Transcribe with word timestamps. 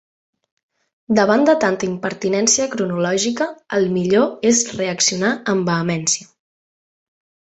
Davant 1.17 1.43
de 1.49 1.53
tanta 1.63 1.85
impertinència 1.87 2.65
cronològica, 2.75 3.47
el 3.79 3.85
millor 3.97 4.49
és 4.53 4.63
reaccionar 4.79 5.31
amb 5.53 5.69
vehemència. 5.71 6.29